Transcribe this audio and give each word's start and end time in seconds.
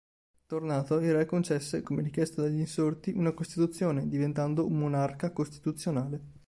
Tornato, 0.47 0.97
il 0.97 1.13
re 1.13 1.25
concesse, 1.27 1.83
come 1.83 2.01
richiesto 2.01 2.41
dagli 2.41 2.57
insorti, 2.57 3.11
una 3.15 3.33
costituzione, 3.33 4.07
diventando 4.07 4.65
un 4.65 4.79
monarca 4.79 5.31
costituzionale. 5.31 6.21